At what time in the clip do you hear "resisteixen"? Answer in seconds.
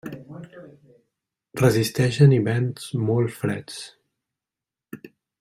1.61-2.33